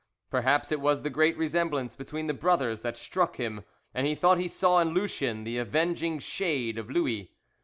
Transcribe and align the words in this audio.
Perhaps 0.31 0.71
it 0.71 0.81
was 0.81 1.03
the 1.03 1.11
great 1.11 1.37
resemblance 1.37 1.93
between 1.95 2.25
the 2.25 2.33
brothers 2.33 2.81
that 2.81 2.97
struck 2.97 3.35
him, 3.35 3.63
and 3.93 4.07
he 4.07 4.15
thought 4.15 4.39
he 4.39 4.47
saw 4.47 4.79
in 4.79 4.95
Lucien 4.95 5.43
the 5.43 5.59
avenging 5.59 6.17
shade 6.17 6.79
of 6.79 6.89
Louis. 6.89 7.31